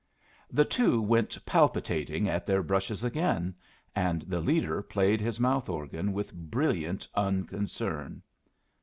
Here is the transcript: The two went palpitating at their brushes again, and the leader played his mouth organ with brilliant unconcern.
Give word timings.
The 0.49 0.65
two 0.65 0.99
went 0.99 1.37
palpitating 1.45 2.27
at 2.27 2.47
their 2.47 2.63
brushes 2.63 3.03
again, 3.03 3.53
and 3.95 4.23
the 4.23 4.41
leader 4.41 4.81
played 4.81 5.21
his 5.21 5.39
mouth 5.39 5.69
organ 5.69 6.11
with 6.11 6.33
brilliant 6.33 7.07
unconcern. 7.13 8.23